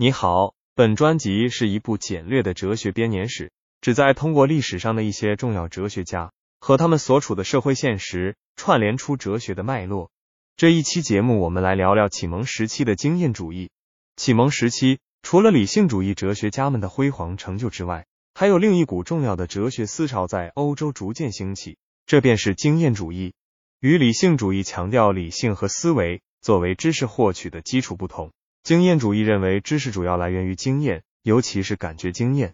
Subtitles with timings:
[0.00, 3.50] 你好，本专辑是一部简略的哲学编年史，
[3.80, 10.12] 旨在通过历史上的一些重要哲学家和他们所处的社会现实，串联出哲学的脉络。
[10.56, 13.70] 这一期节目，我们来聊聊启蒙时期的经验主义。
[14.14, 21.76] 启蒙时期，除了理性主义哲学家们的辉煌成就之外，还有另一股重要的哲学思潮在欧洲逐渐兴起，
[22.06, 23.34] 这便是经验主义。
[23.80, 28.30] 与理性主义强调理性和思维作为知识获取的基础不同。
[28.68, 32.52] 经验主义认为知识主要来源于经验，尤其是感觉经验。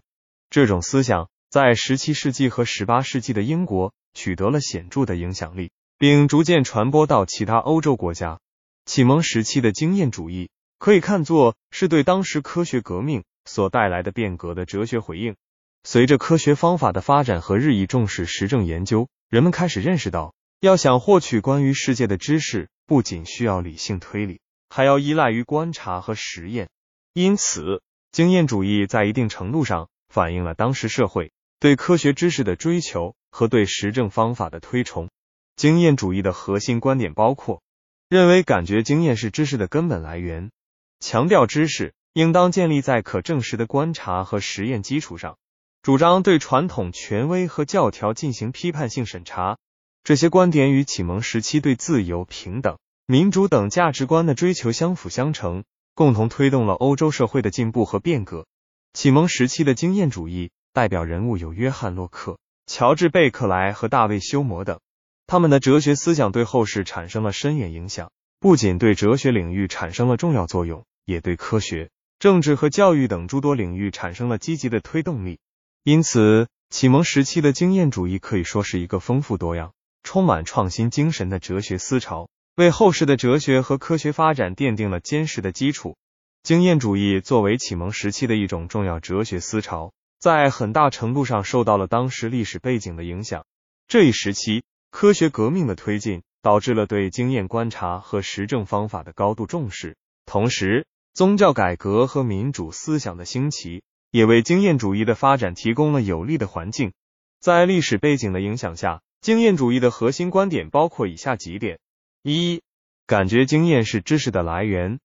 [0.49, 8.39] 这种思想在十七世纪和十八世纪的英国取得了显著的影响力，并逐渐传播到其他欧洲国家。
[8.85, 15.35] 启蒙时期的经验主义可以看作是对当时科学革命所带来的变革的哲学回应。
[15.83, 24.39] 随着科学方法的发展和日益重视实证研究，人们开始认识到，要想获取关于世界的知识，不仅需要理性推理。
[24.69, 26.69] 还要依赖于观察和实验，
[27.13, 35.09] 因此经验主义在一定程度上反映了当时社会对科学知识的追求和对实证方法的推崇。
[35.55, 37.61] 经验主义的核心观点包括：
[38.09, 40.51] 认为感觉经验是知识的根本来源，
[40.99, 45.37] 强调知识应当建立在可证实的观察和实验基础上，
[45.81, 49.57] 主张对传统权威和教条进行批判性审查。
[50.03, 52.77] 这些观点与启蒙时期对自由、平等。
[53.07, 58.47] 民主等价值观的追求相辅相成，共同推动了欧洲社会的进步和变革。
[58.93, 64.79] 启蒙时期的经验主义代表人物有约翰·洛克、乔治·贝克莱和大卫·休谟等，
[65.27, 75.37] 他们的哲学思想对后世产生了深远影响，不仅对哲学领域产生了重要作用，也对科学、政治和教育等诸多领域产生了积极的推动力。
[75.83, 82.29] 因此，启蒙时期的经验主义可以说是一个丰富多样、充满创新精神的哲学思潮。
[82.55, 85.97] 为后世的哲学和科学发展奠定了坚实的基础。
[86.41, 89.91] 经验主义作为启蒙时期的一种重要哲学思潮，
[90.21, 93.45] 在很大程度上受到了当时历史背景的影响。
[93.89, 106.93] 这一时期，科学革命的推进导致了对经验观察和实证方法的高度重视，同时，宗教改革和民主思想的兴起也为经验主义的发展提供了有利的环境。
[107.41, 111.79] 在历史背景的影响下，经验主义的核心观点包括以下几点。
[112.27, 112.63] 一、
[113.05, 114.99] 感觉经验是知识的来源，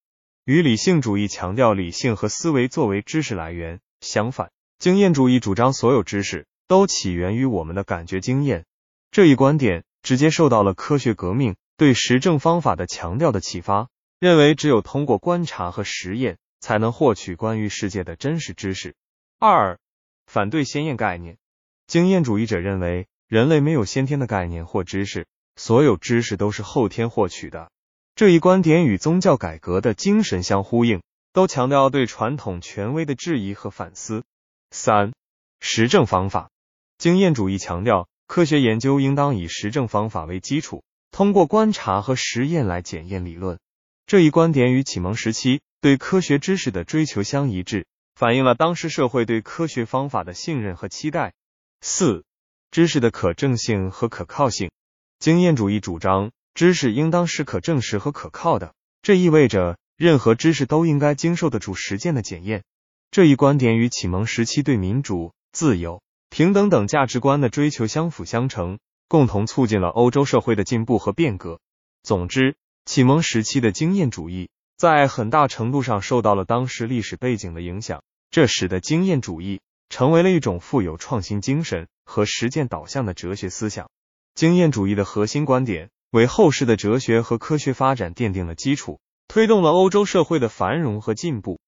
[0.46, 8.64] 与理性主义强调理性和思维作为知识来源相反，经验主义主张所有知识都起源于我们的感觉经验。
[9.10, 18.94] 这一观点直接受到了科学革命对实证方法的强调的启发，认为只有通过观察和实验才能获取关于世界的真实知识。
[19.38, 19.78] 二、
[20.26, 21.36] 反对先验概念，
[21.86, 25.26] 经验主义者认为人类没有先天的概念或知识。
[25.56, 27.70] 所有知识都是后天获取的，
[28.14, 31.02] 这一观点与宗教改革的精神相呼应，
[31.32, 34.24] 都强调对传统权威的质疑和反思。
[34.70, 35.12] 三、
[35.60, 36.50] 实证方法，
[36.96, 43.58] 经验主义强调科学研究应当以实证方法为基础，通过观察和实验来检验理论。
[44.06, 51.32] 这一观点与启蒙时期对科学知识的追求相一致，反映了当时社会对科学方法的信任和期待。
[51.80, 52.24] 四、
[52.70, 54.70] 知识的可证性和可靠性。
[55.20, 58.72] 经验主义主张，知识应当是可证实和可靠的，
[59.02, 62.64] 这意味着任何知识都应该经受得住实践的检验。
[63.10, 66.00] 这一观点与启蒙时期对民主、自由、
[66.30, 71.60] 平等等价值观的追求相辅相成，共同促进了欧洲社会的进步和变革。
[72.02, 72.56] 总之，
[72.86, 74.48] 启蒙时期的经验主义
[74.78, 79.60] 在很大程度上受到了当时历史背景的影响，这使得经验主义
[79.90, 83.89] 成为了一种富有创新精神和实践导向的哲学思想。
[84.40, 91.60] 经验主义的核心观点为后世的哲学和科学发展奠定了基础，推动了欧洲社会的繁荣和进步。